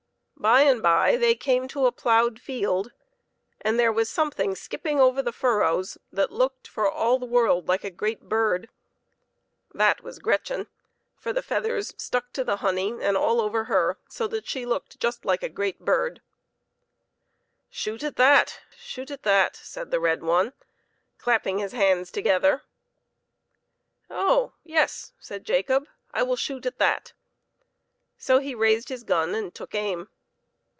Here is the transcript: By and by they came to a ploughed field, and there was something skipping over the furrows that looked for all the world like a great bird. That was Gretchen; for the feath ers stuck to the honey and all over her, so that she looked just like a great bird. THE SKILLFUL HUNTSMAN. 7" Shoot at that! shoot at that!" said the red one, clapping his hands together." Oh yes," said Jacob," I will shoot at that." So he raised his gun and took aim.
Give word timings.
By 0.37 0.61
and 0.61 0.81
by 0.81 1.17
they 1.17 1.35
came 1.35 1.67
to 1.67 1.85
a 1.85 1.91
ploughed 1.91 2.39
field, 2.41 2.91
and 3.61 3.77
there 3.79 3.91
was 3.91 4.09
something 4.09 4.55
skipping 4.55 4.99
over 4.99 5.21
the 5.21 5.31
furrows 5.31 5.99
that 6.11 6.31
looked 6.31 6.67
for 6.67 6.89
all 6.89 7.19
the 7.19 7.27
world 7.27 7.67
like 7.67 7.83
a 7.83 7.91
great 7.91 8.21
bird. 8.27 8.67
That 9.71 10.01
was 10.01 10.17
Gretchen; 10.17 10.65
for 11.15 11.31
the 11.31 11.43
feath 11.43 11.67
ers 11.69 11.93
stuck 11.95 12.33
to 12.33 12.43
the 12.43 12.55
honey 12.55 12.91
and 12.99 13.15
all 13.15 13.39
over 13.39 13.65
her, 13.65 13.99
so 14.09 14.25
that 14.29 14.47
she 14.47 14.65
looked 14.65 14.99
just 14.99 15.25
like 15.25 15.43
a 15.43 15.47
great 15.47 15.81
bird. 15.85 16.23
THE 17.69 17.75
SKILLFUL 17.77 17.91
HUNTSMAN. 17.91 17.99
7" 17.99 17.99
Shoot 17.99 18.07
at 18.07 18.15
that! 18.15 18.59
shoot 18.79 19.11
at 19.11 19.21
that!" 19.21 19.55
said 19.63 19.91
the 19.91 19.99
red 19.99 20.23
one, 20.23 20.53
clapping 21.19 21.59
his 21.59 21.73
hands 21.73 22.09
together." 22.09 22.63
Oh 24.09 24.53
yes," 24.63 25.13
said 25.19 25.45
Jacob," 25.45 25.85
I 26.15 26.23
will 26.23 26.35
shoot 26.35 26.65
at 26.65 26.79
that." 26.79 27.13
So 28.17 28.39
he 28.39 28.55
raised 28.55 28.89
his 28.89 29.03
gun 29.03 29.35
and 29.35 29.53
took 29.53 29.75
aim. 29.75 30.09